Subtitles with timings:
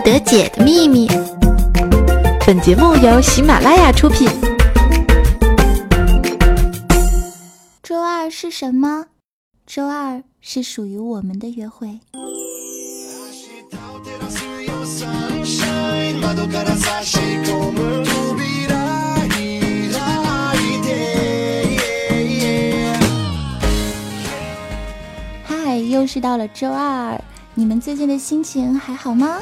[0.00, 1.08] 得解的秘密。
[2.46, 4.28] 本节目由喜马拉雅出品。
[7.82, 9.06] 周二是什么？
[9.66, 12.00] 周二是属于我们的约会。
[25.44, 27.22] 嗨，又是到了周二，
[27.60, 29.36] 你们最近的心情还好吗？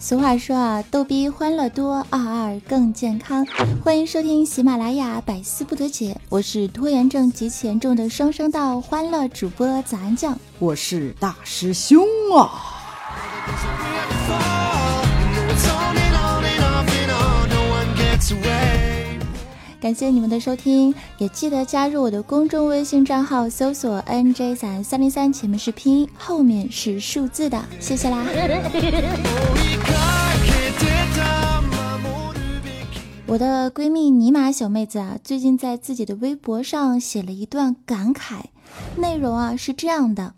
[0.00, 3.46] 俗话说啊，逗逼欢乐多，二二更健康。
[3.84, 12.04] 欢迎收听喜马拉雅百思不得解，我是拖延症极其严重的双声道欢乐主播早安酱，我是大师兄
[12.36, 12.50] 啊。
[19.86, 28.26] 感谢你们的收听，也记得加入我的公众微信账号，搜索 NJ 三三零三，前面是拼音，后面是数字的，谢谢啦。
[33.28, 38.46] 我的闺蜜尼玛小妹子啊，最近在自己的微博上写了一段感慨，
[38.96, 40.34] 内容啊是这样的：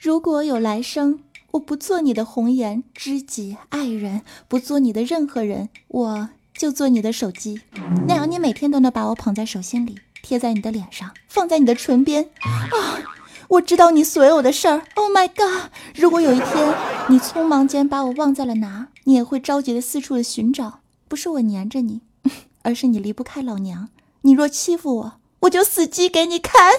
[0.00, 1.20] 如果有来生，
[1.52, 7.60] 我不做你的红颜知己爱人，不做你的任何人，我就做你的手机，
[8.06, 12.98] 那样你每天都能把我捧在手心里，贴在你的脸上，放在你的唇边啊！
[13.48, 14.82] 我知道你所有的事儿。
[14.94, 15.70] Oh my god！
[15.94, 16.74] 如果有一天
[17.08, 20.80] 你匆忙间把我忘在了哪，你也会着急的四处的寻找。
[21.08, 22.00] 不是我粘着你，
[22.62, 23.90] 而是你离不开老娘。
[24.22, 26.72] 你若欺负我，我就死鸡给你看。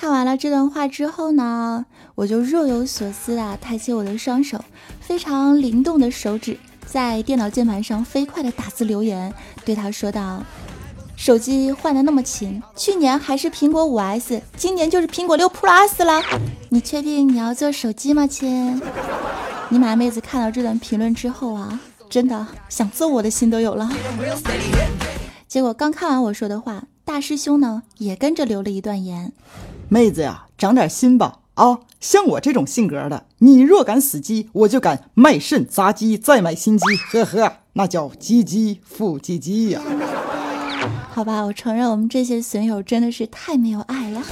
[0.00, 4.64] 看完了这段话之后呢，我就若有所思啊，抬起我的双手，
[5.00, 10.44] 非常灵动的手指在电脑键盘上飞快的打字留言，对他说道。
[11.16, 16.22] 手机换的那么勤，去年还是苹果五 S，今年就是苹果六 Plus 了。
[16.68, 18.80] 你确定你要做手机吗，亲？
[19.68, 23.90] 尼玛妹子看到这段评论之后啊，真的想揍我的心都有了。
[25.48, 29.32] 结果刚看完我说的话，大师兄呢也跟着留了一段言：
[29.90, 31.80] 妹子呀，长点心吧啊！
[31.98, 36.84] 像我这种性格的，你若敢死鸡，我就敢卖肾砸鸡再买新鸡。
[37.10, 39.80] 呵呵，那叫鸡鸡复鸡鸡呀。
[41.10, 44.22] 好吧，我承认我们这些损友真的是太没有爱了。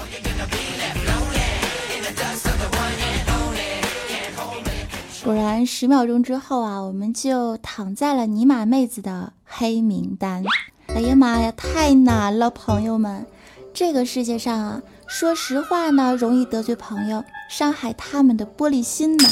[5.25, 10.45] 果然，十秒钟之后啊，我们就躺在了尼玛妹子的黑名单。
[10.89, 13.27] 哎呀妈呀，太难了，朋友们！
[13.77, 19.29] 这个世界上啊，说实话呢，容易得罪朋友，伤害他们的玻璃心呢。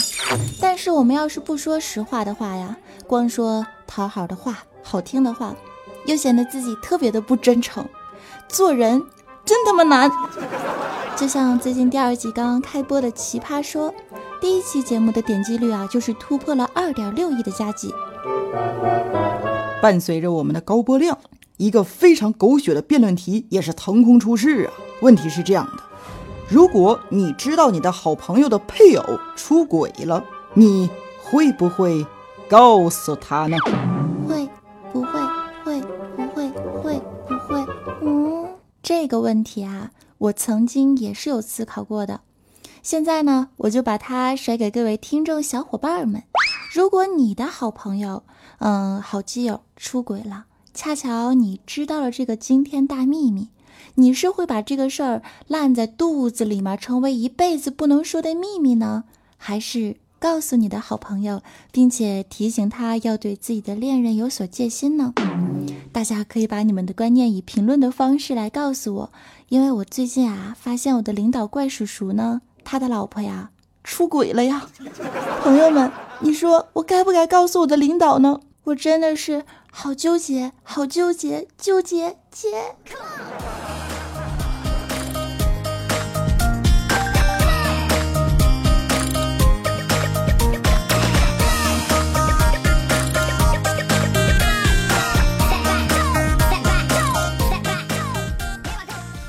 [0.61, 5.57] 但是我们要是不说实话的话呀，光说讨好的话、好听的话。
[6.05, 7.83] 又显得自己特别的不真诚，
[8.47, 9.03] 做人
[9.47, 10.13] 真他妈难。
[11.17, 13.91] 就像最近第二季刚刚开播的《奇葩说》，
[14.43, 17.91] 第一期节目的点击率啊，就是突破了二点六亿的佳绩。
[19.81, 21.19] 伴随着我们的高播量，
[21.57, 24.73] 一个非常狗血的辩论题也是腾空出世啊！
[25.01, 25.83] 问题是这样的：
[26.49, 30.91] 如果你知道你的好朋友的配偶出轨了，你
[31.23, 32.07] 会不会
[32.49, 33.57] 告诉他呢？
[34.29, 34.49] 会，
[34.93, 35.21] 不会？
[35.65, 35.81] 会，
[36.17, 36.49] 不会，
[36.83, 37.67] 会，不会。
[38.03, 38.47] 嗯
[38.83, 42.21] 这个问题啊，我曾经也是有思考过的。
[42.83, 46.23] 现在呢，我就把它甩给各位听众小伙伴们。
[46.75, 48.25] 如果你的好朋友，
[48.59, 50.45] 嗯，好基友出轨了，
[50.75, 53.49] 恰巧你知道了这个惊天大秘密，
[53.95, 56.77] 你是会把这个事儿烂在肚子里面？
[56.77, 59.05] 成为一辈子不能说的秘密呢？
[59.37, 65.15] 还是告诉你的好朋友，并且提醒他要对自己的恋人有所戒心呢？
[65.93, 69.13] 大家可以把你们的观念以评论的方式来告诉我，
[69.49, 73.51] 因为我最近啊发现我的领导怪叔叔呢，他的老婆呀
[73.85, 74.69] 出轨了呀。
[75.41, 78.41] 朋友们，你说我该不该告诉我的领导呢？
[78.65, 82.49] 我真的是好纠结，好纠结，纠结结。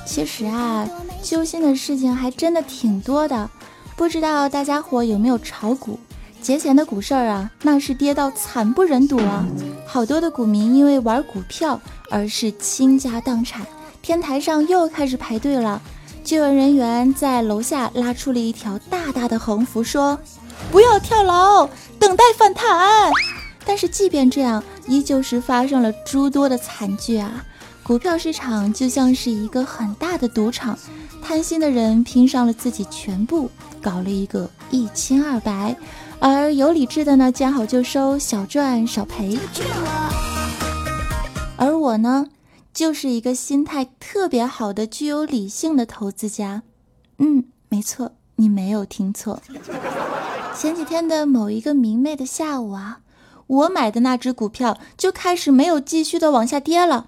[0.06, 0.88] 其实啊，
[1.22, 3.50] 揪心的事情还真的挺多的，
[3.98, 6.00] 不知道大家伙有没有炒股？
[6.46, 9.44] 节前的股市啊，那是跌到惨不忍睹啊！
[9.84, 11.82] 好多的股民因为玩股票
[12.12, 13.66] 而是倾家荡产，
[14.04, 15.82] 天台上又开始排队了。
[16.24, 20.20] 救援人员在楼下拉出了一条大大的横幅，说
[20.72, 23.12] ：“不要跳楼，等待反弹。”
[23.66, 27.44] 但是即便这样，依旧是发生了诸多的惨剧啊！
[27.82, 30.78] 股票市场就像是一个很大的赌场，
[31.24, 33.50] 贪心的人拼上了自己全部，
[33.82, 35.76] 搞了一个一清二白，
[36.20, 39.38] 而有理智的呢，见好就收，小赚少赔。
[41.58, 42.28] 而我呢，
[42.74, 46.64] 就是一个心态特别好的、具有理性的投资家。
[47.20, 49.42] 嗯，没错，你没有听错。
[50.56, 53.00] 前几天的某一个明媚的下午啊。
[53.48, 57.06] 我买的那只股票就开始没有继续的往下跌了，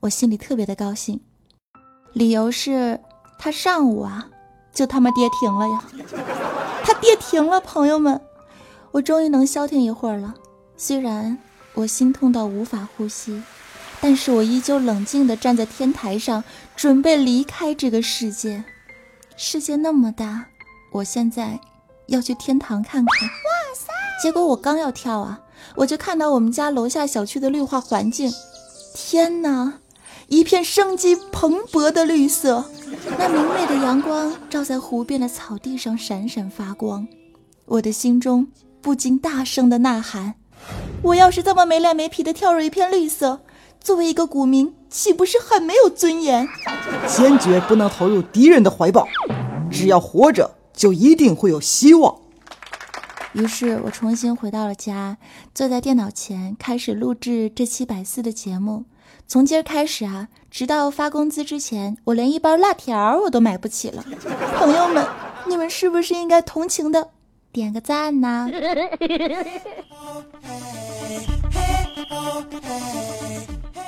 [0.00, 1.20] 我心里特别的高兴，
[2.14, 2.98] 理由是
[3.38, 4.30] 它上午啊
[4.72, 5.84] 就他妈跌停了呀，
[6.84, 8.20] 它跌停了，朋友们，
[8.92, 10.34] 我终于能消停一会儿了。
[10.76, 11.38] 虽然
[11.74, 13.42] 我心痛到无法呼吸，
[14.00, 16.42] 但是我依旧冷静的站在天台上，
[16.76, 18.64] 准备离开这个世界。
[19.36, 20.46] 世界那么大，
[20.92, 21.60] 我现在
[22.06, 23.28] 要去天堂看看。
[23.28, 23.92] 哇塞！
[24.22, 25.40] 结果我刚要跳啊。
[25.76, 28.32] 我就看到我们家楼下小区的绿化环境，
[28.94, 29.74] 天哪，
[30.30, 32.64] 一片生机蓬勃的绿色，
[33.18, 37.08] 那明媚的阳光照在湖边的草地上闪闪发光，
[37.66, 38.46] 我的心中
[38.80, 40.36] 不禁大声的呐喊：
[41.02, 43.40] 我要是这么没脸没皮的跳入一片绿色，
[43.80, 46.46] 作为一个股民，岂不是很没有尊严？
[47.08, 49.08] 坚决不能投入敌人的怀抱，
[49.68, 52.16] 只要活着，就一定会有希望。
[53.32, 55.18] 于是我重新回到了家，
[55.52, 58.84] 坐在电脑前开始录制这期百思的节目。
[59.30, 64.04] 从今儿开始啊，直到发工资之前，我连一包辣条我都买不起了。
[64.58, 65.06] 朋友们，
[65.46, 67.10] 你们是不是应该同情的
[67.52, 68.50] 点个赞呢？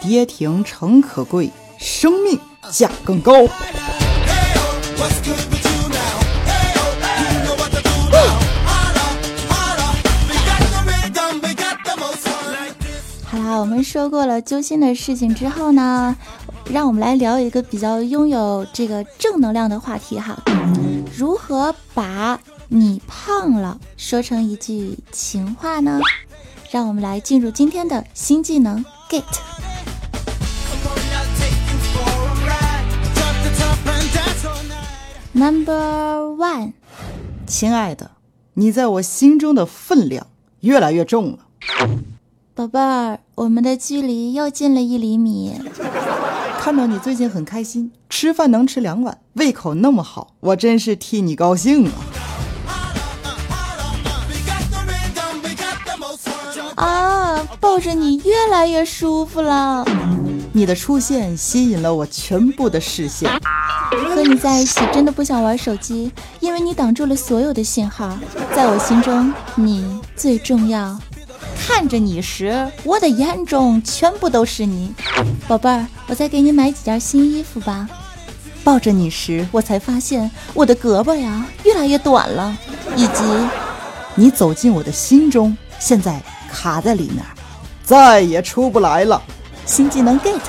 [0.00, 2.38] 跌停诚可贵，生命
[2.70, 3.32] 价更高。
[13.58, 16.16] 我们说过了揪心的事情之后呢，
[16.70, 20.36] 让我们来聊一个比较拥有这个正能量的话题哈。
[21.16, 26.00] 如何把你胖了说成一句情话呢？
[26.70, 29.22] 让我们来进入今天的新技能 get。
[35.32, 36.72] Number one，
[37.46, 38.12] 亲爱的，
[38.54, 40.26] 你在我心中的分量
[40.60, 41.38] 越来越重了。
[42.54, 45.54] 宝贝儿，我们的距离又近了一厘米。
[46.60, 51.90] 看到你最近很开心，吃饭能吃两碗，胃口那么好，我真是替你高兴
[56.76, 56.84] 啊！
[56.84, 59.82] 啊，抱着你越来越舒服了。
[60.52, 63.30] 你的出现吸引了我全部的视线。
[64.14, 68.14] 和你在一起真的不想玩手机，因为你挡住了所有的信号。
[68.54, 70.98] 在我心中，你最重要。
[71.64, 74.92] 看着你时，我的眼中全部都是你，
[75.46, 77.88] 宝贝儿，我再给你买几件新衣服吧。
[78.64, 82.56] 抱着你时，我才发现我的胳膊呀越来越短了，
[82.96, 83.22] 以及
[84.16, 86.20] 你走进我的心中，现在
[86.50, 87.24] 卡在里面，
[87.84, 89.22] 再也出不来了。
[89.64, 90.40] 新技能 get。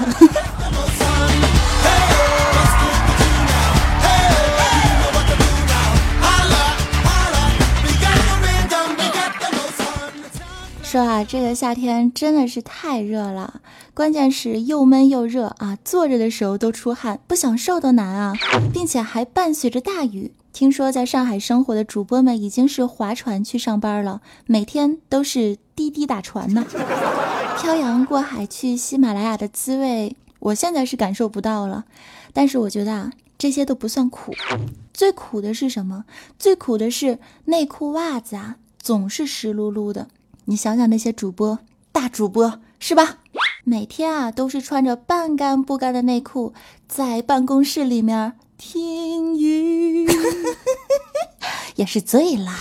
[10.94, 13.62] 说啊，这个夏天真的是太热了，
[13.96, 18.34] 关键是又闷又热啊，坐着的时候都出汗，不想瘦都难啊，
[18.72, 20.36] 并且还伴随着大雨。
[20.52, 26.64] 听说在上海生活的主播们已经是划船去上班了，每天都是滴滴打船呢。
[27.60, 31.86] 漂洋过海去喜马拉雅的滋味，我现在是感受不到了。
[32.34, 34.32] 但是我觉得啊，这些都不算苦，
[34.94, 36.06] 最苦的是什么？
[36.38, 40.10] 最苦的是内裤袜子啊，总是湿漉漉的。
[40.46, 41.60] 你想想那些主播，
[41.92, 43.18] 大主播是吧？
[43.64, 46.54] 每天啊都是穿着半干不干的内裤，
[46.88, 50.06] 在办公室里面听雨，
[51.76, 52.58] 也是醉啦。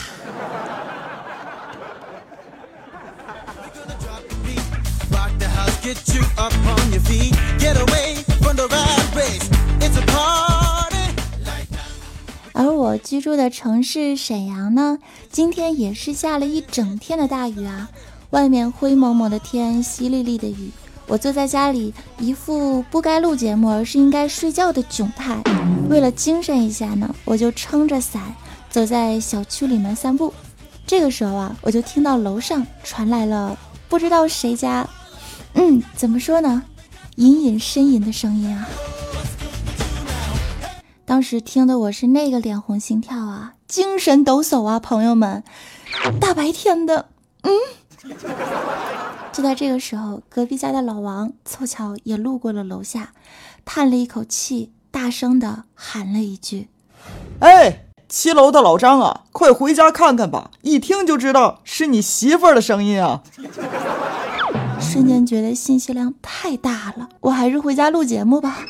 [12.52, 14.98] 而我居住的城市沈阳呢，
[15.30, 17.88] 今天也是下了一整天的大雨啊，
[18.30, 20.70] 外面灰蒙蒙的天，淅沥沥的雨。
[21.08, 25.42] 我坐在家里，一副不该录节目，而是应该睡觉的窘态。
[25.88, 28.22] 为了精神一下呢，我就撑着伞
[28.70, 30.32] 走在小区里面散步。
[30.86, 34.88] 这个时候啊，我就听到楼上传来了不知道谁家，
[35.54, 36.62] 嗯，怎么说呢，
[37.16, 38.68] 隐隐呻吟的声音啊。
[41.12, 45.44] 当时听的我是那个脸红心跳啊，精神抖擞啊，朋友们，
[46.18, 47.10] 大白天的，
[47.42, 47.52] 嗯，
[49.30, 53.12] 就在这个时候，隔壁家的老王凑巧也路过了楼下，
[53.66, 56.70] 叹了一口气，大声的喊了一句
[57.40, 60.50] ：“哎，七楼的老张啊，快回家看看吧！
[60.62, 63.22] 一听就知道是你媳妇儿的声音啊！”
[64.80, 68.60] 瞬间觉得信息量太大了，我还是回家录节目吧。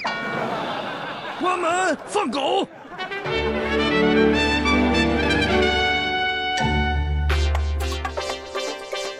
[1.42, 2.64] 关门，放狗。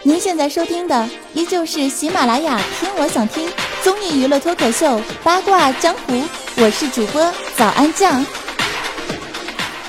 [0.05, 3.49] 您现在收听的依旧是喜马拉雅听我想听
[3.83, 6.23] 综艺娱乐脱口秀八卦江湖，
[6.59, 7.21] 我是主播
[7.57, 8.25] 早安酱。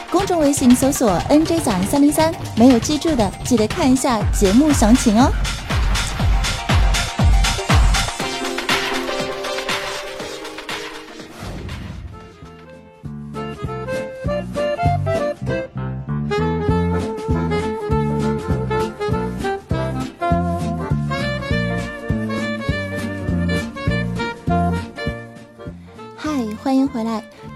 [0.09, 5.31] 公众微信搜索 NJ 早安三零三，没有记住的记得看一下节目详情哦。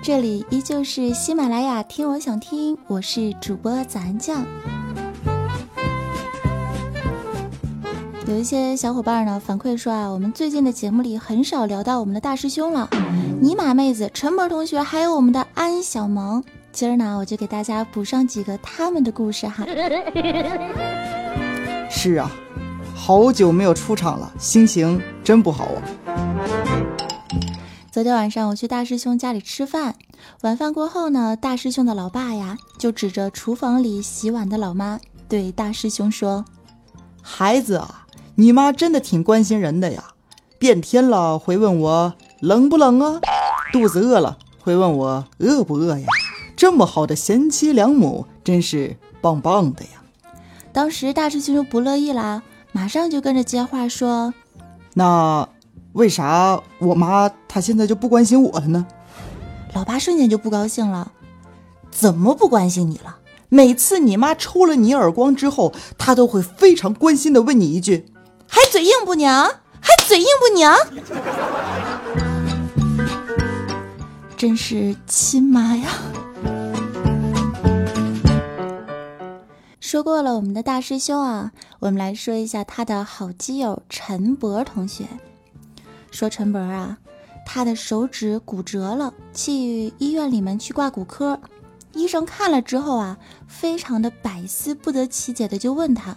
[0.07, 4.41] 这里依旧是喜马拉雅听我想听，我是主播早安酱。
[8.25, 12.89] 有一些小伙伴呢反馈说啊，我们最近的节目里很少聊到我们的大师兄了，
[13.41, 16.41] 尼玛妹子、陈博同学，还有我们的安小萌。
[16.71, 19.65] 今儿呢，我就给大家补上几个他们的故事哈。
[21.91, 22.31] 是啊，
[22.95, 25.83] 好久没有出场了，心情真不好啊。
[27.97, 29.95] 昨天晚上我去大师兄家里吃饭，
[30.41, 36.45] 晚饭过后呢，大师兄的老爸呀就指着厨房里洗碗的老妈对大师兄说
[37.23, 40.03] ：“孩子啊，你妈真的挺关心人的呀。
[40.59, 43.19] 变天了会问我冷不冷啊，
[43.73, 46.05] 肚子饿了会问我饿不饿呀。
[46.55, 50.03] 这么好的贤妻良母，真是棒棒的呀。”
[50.71, 54.35] 当时大师兄就不乐意啦，马上就跟着接话说
[54.93, 55.49] ：“那。”
[55.97, 58.85] 为啥我妈她现在就不关心我了呢？
[59.73, 61.11] 老爸瞬间就不高兴了，
[61.89, 63.17] 怎么不关心你了？
[63.49, 68.05] 每次你妈抽了你耳光之后，她都会非常关心的问你一句
[68.47, 69.43] ：“还嘴硬不娘？
[69.81, 70.77] 还嘴硬不娘？”
[74.37, 75.89] 真是亲妈呀！
[79.79, 85.05] 说过了我们的大师兄啊，我们来说一下他的好基友陈博同学。
[86.11, 86.97] 说陈博啊，
[87.45, 91.39] 他的手指骨折了，去医院里面去挂骨科。
[91.93, 96.15] 医生看了之后啊，非常的百思不得其解的就问他：“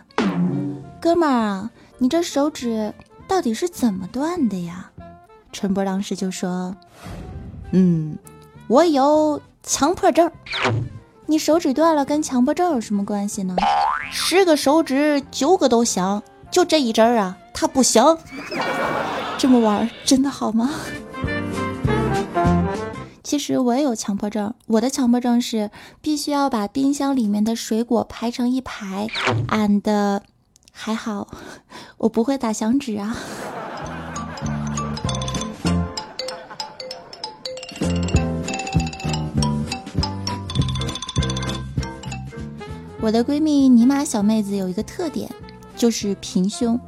[1.01, 2.93] 哥们儿啊，你这手指
[3.27, 4.91] 到底是怎么断的呀？”
[5.53, 6.77] 陈博当时就说
[7.73, 8.19] ：“嗯，
[8.69, 10.31] 我有强迫症。
[11.27, 13.57] 你手指断了跟强迫症有什么关系呢？
[14.11, 18.05] 十个手指九个都行，就这一针啊，它不行。”
[19.41, 20.69] 这么玩真的好吗？
[23.23, 25.71] 其实我也有强迫症，我的强迫症是
[26.03, 29.09] 必须要把冰箱里面的水果排成一排。
[29.49, 30.21] and
[30.71, 31.27] 还好，
[31.97, 33.17] 我不会打响指啊。
[43.01, 45.31] 我的闺蜜尼玛小妹子有一个特点，
[45.75, 46.79] 就是平胸。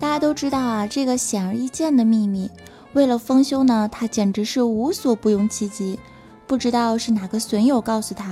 [0.00, 2.50] 大家都知道啊，这个显而易见的秘密。
[2.94, 6.00] 为了丰胸呢，她简直是无所不用其极。
[6.46, 8.30] 不知道是哪个损友告诉她，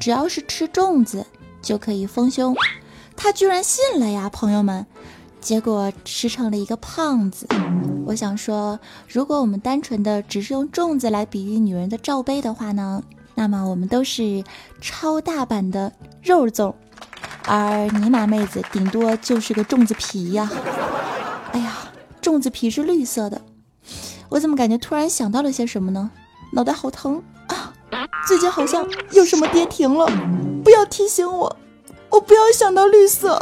[0.00, 1.24] 只要是吃粽子
[1.60, 2.56] 就可以丰胸，
[3.14, 4.84] 她居然信了呀，朋友们。
[5.42, 7.46] 结果吃成了一个胖子。
[8.06, 13.02] 我想说，如果我们单纯的只是用粽子来比喻女人的罩杯的话呢，
[13.34, 14.42] 那么我们都是
[14.80, 16.74] 超大版的肉粽，
[17.46, 20.50] 而尼玛妹子顶多就是个粽子皮呀。
[21.52, 21.92] 哎呀，
[22.22, 23.40] 粽子皮是绿色的，
[24.28, 26.10] 我怎么感觉突然想到了些什么呢？
[26.52, 27.72] 脑袋好疼啊！
[28.26, 30.06] 最近好像有什么跌停了，
[30.64, 31.56] 不要提醒我，
[32.10, 33.40] 我不要想到绿色。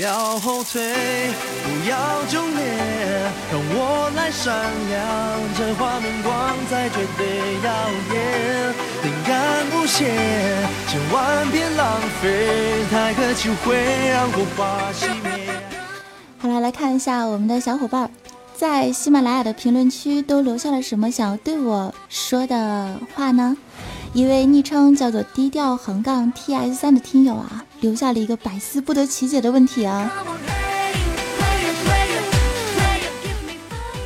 [0.00, 0.80] 要后退，
[1.62, 2.64] 不要忠烈，
[3.52, 4.50] 让我来闪
[4.88, 7.26] 亮，这画面光彩绝对
[7.62, 7.70] 耀
[8.14, 10.08] 眼，灵感无限，
[10.88, 13.76] 千万别浪费，太客气会
[14.08, 15.52] 让火花熄灭。
[16.38, 18.10] 好了，来看一下我们的小伙伴
[18.56, 23.54] 在喜马拉雅的评论区都留下了什么想要对我说的话呢？
[24.14, 27.66] 一位昵称叫做低调横杠 T S 三的听友啊。
[27.80, 30.12] 留下了一个百思不得其解的问题啊！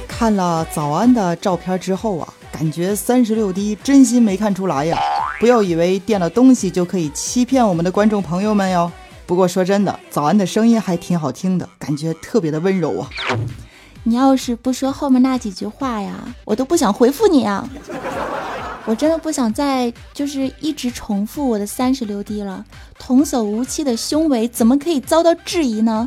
[0.08, 4.98] 看了早安的照片之后啊，感觉三十六 D 真心没看出来呀！
[5.40, 8.90] 不要以为垫了东西就可以欺骗我们的观众朋友们哟。
[9.26, 13.10] 不过说真的，早安的声音还挺好听的，感觉特别的温柔啊。
[14.04, 16.14] 你要是不说后面那几句话呀，
[16.44, 17.68] 我都不想回复你啊。
[18.86, 22.64] 我真的不想再就是一直重复我的三十六 D 了。
[22.98, 26.04] 童叟无欺的胸围怎么可以遭到质疑呢？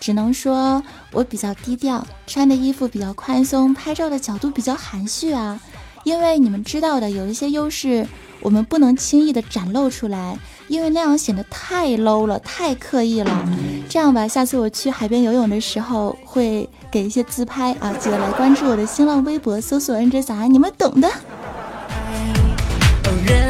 [0.00, 0.82] 只能说
[1.12, 5.60] 我比较低调，穿的衣服比较宽松，拍照的角度比较含蓄啊。
[6.04, 8.06] 因为你们知道的，有一些优势
[8.40, 13.48] 我们不能轻易的展露出来，因为那样显得太 low 了，太刻意了。
[13.88, 21.10] 这样吧，下次我去海边游泳的时候会给一些自拍啊，记得来关注我的新浪微博，搜索 “nj 小安”，你们懂的。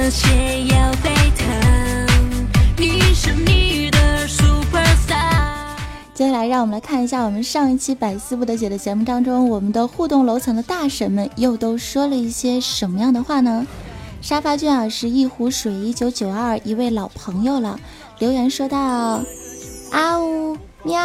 [0.07, 0.29] 热血
[0.67, 2.07] 要沸腾，
[2.79, 5.75] 你是你的 super star。
[6.15, 13.67] 接下来，让我们来看一下我们上一期百思不得解的节目当中，我们的互动楼层的大神们又都说了一些什么样的话呢？
[14.23, 17.77] 沙发君啊，是一壶水一九九二一位老朋友了，
[18.21, 21.03] 留言说道：啊呜喵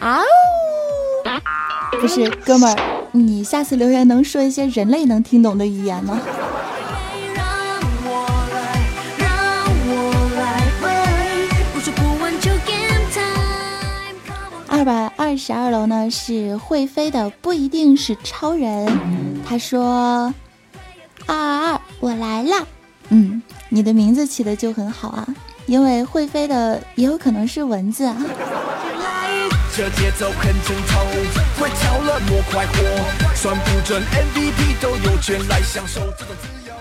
[0.00, 6.20] 啊呜，不是哥们儿，你下次留言能说一些人类能听懂的语言吗？
[14.80, 18.90] 二百二十二楼呢是会飞的，不一定是超人。
[19.46, 20.32] 他说
[21.28, 22.66] ：“二二二，我来了。”
[23.10, 25.28] 嗯，你的名字起的就很好啊，
[25.66, 28.16] 因为会飞的也有可能是蚊子啊。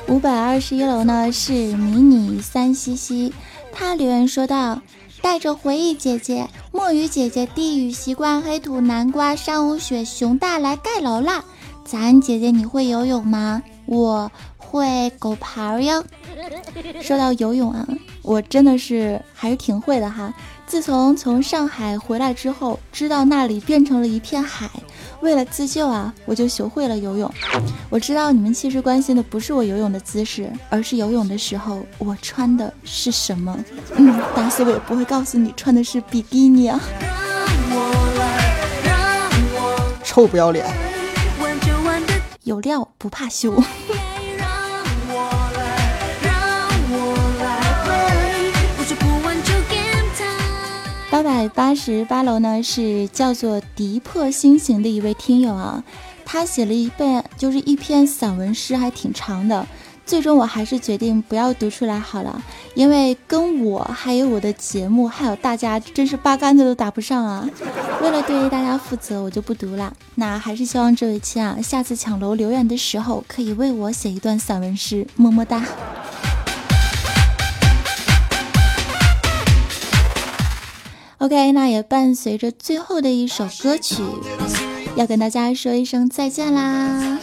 [0.08, 3.34] 五百二十一楼呢是迷你三西西，
[3.74, 4.80] 他留言说道。
[5.22, 11.44] 带着回忆姐姐、墨鱼姐姐、地狱习惯、黑土南瓜、山无雪、熊大来盖楼啦！
[11.84, 13.62] 咱姐姐你会游泳吗？
[13.86, 16.04] 我会狗刨哟。
[17.02, 17.88] 说到游泳啊，
[18.22, 20.34] 我真的是还是挺会的哈。
[20.68, 24.70] 自从从上海回来之后，知道那里变成了一片海，
[25.22, 27.32] 为了自救啊，我就学会了游泳。
[27.90, 33.58] 我知道你们其实关心的不是我游泳的姿势，而是游泳的时候我穿的是什么。
[33.96, 36.80] 嗯，打死我也不会告诉你穿的是比基尼啊！
[40.04, 40.66] 臭不要脸！
[42.44, 43.62] 有料不怕羞。
[51.20, 55.84] 八百八十八楼呢，是叫做迪破星行的一位听友啊，
[56.24, 59.68] 他写了一遍，就是一篇散文诗，还挺长的。
[60.06, 62.42] 最终我还是决定不要读出来好了，
[62.74, 67.46] 因为跟我还有我的节目还有大家，真是八竿子都打不上啊。
[68.02, 69.94] 为了对大家负责，我就不读了。
[70.16, 75.66] 那还是希望这位亲啊，下次抢楼留言的时候，可以为我写一段散文诗，么么哒。
[81.20, 84.02] OK，那也伴随着最后的一首歌曲，
[84.96, 87.20] 要跟大家说一声再见啦！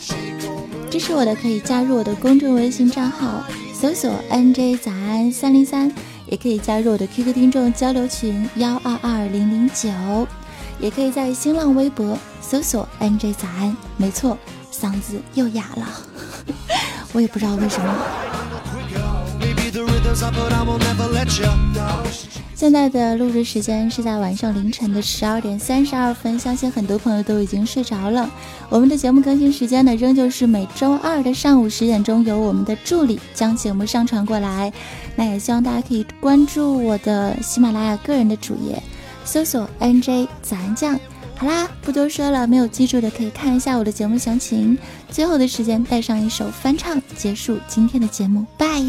[0.91, 5.91] 支持我的可以加入我的公众微信账号，搜索 NJ 早安三零三，
[6.27, 9.89] 也可以加入我的 QQ 听众交流群幺二二零零九，
[10.79, 13.75] 也可以在新浪微博搜索 NJ 早安。
[13.97, 14.37] 没错，
[14.71, 15.89] 嗓子又哑了，
[17.15, 17.95] 我也不知道为什么。
[22.57, 28.31] 现在的录制时间是在晚上凌晨的十二点三十二分，相信很多朋友都已经睡着了。
[28.71, 34.73] 我们的节目更新时间呢，仍旧是每周二的上午十点钟，由我们的助理将节目上传过来。
[35.15, 38.83] 那也希望大家可以关注我的喜马拉雅个人的主页，
[39.23, 40.99] 搜索 NJ 早安酱。
[41.37, 44.79] 好啦，不多说了，没有记住的可以看一下我的节目详情。
[45.11, 48.83] 最后的时间带上一首翻唱，结束今天的节目，拜。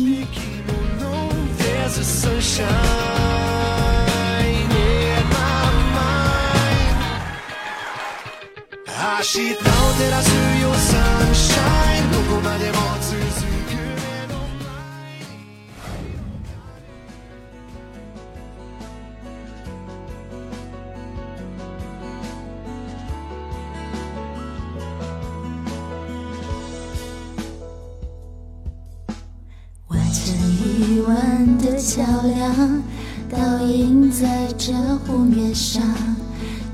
[29.88, 32.82] 完成一晚的桥梁，
[33.30, 35.84] 倒映在这湖面上。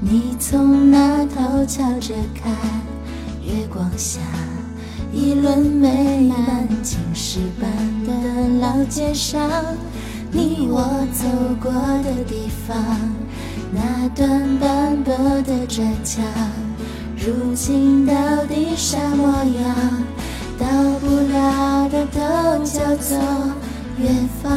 [0.06, 0.83] 你从
[1.66, 2.52] 瞧着看，
[3.42, 4.20] 月光下
[5.14, 7.70] 一轮美满，青石板
[8.06, 8.12] 的
[8.60, 9.50] 老街上，
[10.32, 10.82] 你我
[11.14, 11.26] 走
[11.62, 11.72] 过
[12.04, 12.76] 的地方，
[13.72, 16.24] 那段斑驳的砖墙，
[17.18, 18.14] 如今到
[18.48, 20.04] 底啥模样？
[20.60, 20.68] 到
[21.00, 23.18] 不了的都叫做
[23.98, 24.52] 远方，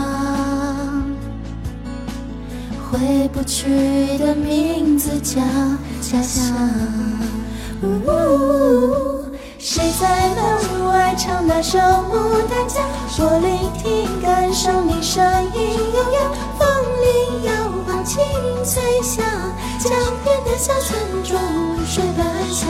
[2.98, 5.42] 回不去的名字叫
[6.00, 6.54] 家乡。
[7.82, 9.22] 呜
[9.58, 12.82] 谁在门外唱那首牡丹江？
[13.18, 15.22] 我聆听，感受你声
[15.54, 15.60] 音
[15.94, 16.66] 悠扬，风
[17.02, 17.52] 铃摇
[17.86, 18.22] 晃，清
[18.64, 19.22] 脆响，
[19.78, 19.92] 江
[20.24, 21.38] 边的小村庄
[21.86, 22.66] 水半响。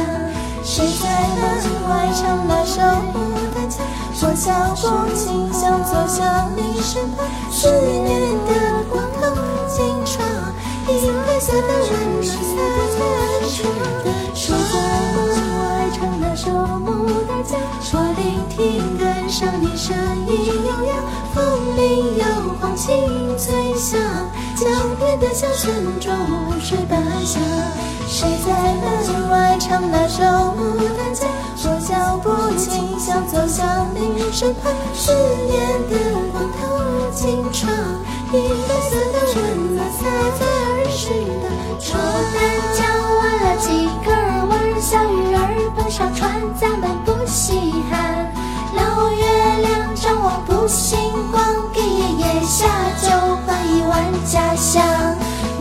[0.65, 2.83] 谁在门外唱那首
[3.15, 3.15] 牡
[3.55, 3.87] 丹江？
[4.23, 4.85] 我脚步
[5.15, 9.05] 轻响，走向你身旁，思念的光，
[11.47, 12.33] 色的温暖洒
[12.91, 13.55] 在岸上。
[14.35, 14.75] 谁在
[15.15, 15.17] 门
[15.55, 17.55] 外唱那首牡丹江？
[17.93, 19.95] 我聆听，感伤你声
[20.27, 20.33] 音
[20.67, 20.91] 悠扬，
[21.33, 21.39] 风
[21.77, 22.27] 铃摇
[22.59, 24.01] 晃，清脆响，
[24.57, 26.19] 江边的小村庄
[26.61, 27.41] 水半响。
[28.09, 28.51] 谁在
[28.83, 31.31] 门外唱那首牡丹江？
[31.63, 32.27] 我脚步
[32.59, 35.13] 轻响，走向你身旁，思
[35.47, 35.55] 念
[35.89, 35.95] 的
[36.33, 36.59] 光透
[37.15, 37.71] 进窗，
[38.33, 40.03] 银白色的温暖洒
[40.41, 40.46] 在
[40.97, 41.11] 儿时
[41.43, 41.51] 的。
[41.79, 41.93] 牡
[42.33, 42.41] 丹
[42.75, 42.81] 江
[43.19, 44.09] 弯了几根
[44.49, 45.39] 弯，小鱼儿
[45.77, 48.33] 奔上船，咱们不稀罕。
[48.75, 49.25] 老月
[49.61, 50.99] 亮张望不星
[51.31, 52.67] 光，给爷爷下
[53.03, 53.09] 酒
[53.45, 54.83] 换一碗家乡。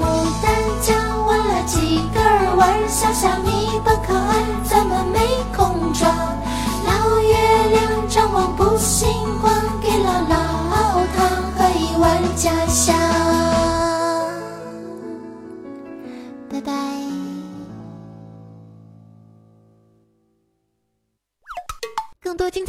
[0.02, 0.04] 牡
[0.42, 0.96] 丹江
[1.28, 2.24] 弯了几根
[2.58, 5.20] 弯，小小米不可爱，咱们没
[5.56, 6.10] 空装。
[6.86, 7.36] 老月
[7.72, 9.10] 亮张望不星
[9.42, 9.54] 光，